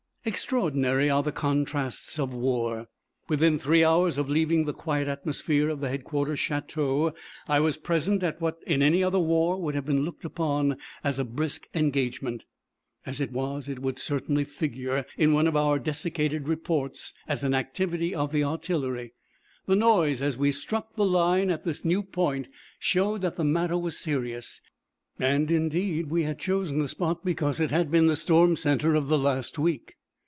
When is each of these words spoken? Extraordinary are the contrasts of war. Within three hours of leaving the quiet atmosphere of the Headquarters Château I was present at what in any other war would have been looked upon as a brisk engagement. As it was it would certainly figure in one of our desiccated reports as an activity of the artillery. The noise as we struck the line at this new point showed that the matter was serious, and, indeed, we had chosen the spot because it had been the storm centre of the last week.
Extraordinary 0.23 1.09
are 1.09 1.23
the 1.23 1.31
contrasts 1.31 2.19
of 2.19 2.31
war. 2.31 2.85
Within 3.27 3.57
three 3.57 3.83
hours 3.83 4.19
of 4.19 4.29
leaving 4.29 4.65
the 4.65 4.71
quiet 4.71 5.07
atmosphere 5.07 5.67
of 5.67 5.79
the 5.79 5.89
Headquarters 5.89 6.37
Château 6.39 7.15
I 7.47 7.59
was 7.59 7.77
present 7.77 8.21
at 8.21 8.39
what 8.39 8.59
in 8.67 8.83
any 8.83 9.03
other 9.03 9.17
war 9.17 9.59
would 9.59 9.73
have 9.73 9.87
been 9.87 10.01
looked 10.05 10.23
upon 10.23 10.77
as 11.03 11.17
a 11.17 11.23
brisk 11.25 11.65
engagement. 11.73 12.45
As 13.03 13.19
it 13.19 13.31
was 13.31 13.67
it 13.67 13.79
would 13.79 13.97
certainly 13.97 14.43
figure 14.43 15.07
in 15.17 15.33
one 15.33 15.47
of 15.47 15.55
our 15.57 15.79
desiccated 15.79 16.47
reports 16.47 17.15
as 17.27 17.43
an 17.43 17.55
activity 17.55 18.13
of 18.13 18.31
the 18.31 18.43
artillery. 18.43 19.13
The 19.65 19.75
noise 19.75 20.21
as 20.21 20.37
we 20.37 20.51
struck 20.51 20.95
the 20.95 21.03
line 21.03 21.49
at 21.49 21.63
this 21.63 21.83
new 21.83 22.03
point 22.03 22.47
showed 22.77 23.21
that 23.21 23.37
the 23.37 23.43
matter 23.43 23.75
was 23.79 23.97
serious, 23.97 24.61
and, 25.17 25.49
indeed, 25.49 26.11
we 26.11 26.21
had 26.21 26.37
chosen 26.37 26.77
the 26.77 26.87
spot 26.87 27.25
because 27.25 27.59
it 27.59 27.71
had 27.71 27.89
been 27.89 28.05
the 28.05 28.15
storm 28.15 28.55
centre 28.55 28.93
of 28.93 29.07
the 29.07 29.17
last 29.17 29.57
week. 29.57 29.95